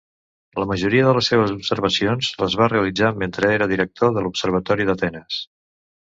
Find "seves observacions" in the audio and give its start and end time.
1.31-2.29